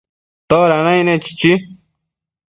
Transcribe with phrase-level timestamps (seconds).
[0.49, 1.51] ¿toda naicne?chichi